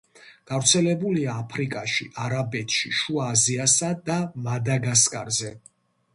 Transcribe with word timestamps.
გავრცელებულია 0.51 1.35
აფრიკაში, 1.41 2.07
არაბეთში, 2.23 2.91
შუა 3.01 3.29
აზიაში 3.35 3.93
და 4.09 4.19
მადაგასკარზე. 4.49 5.55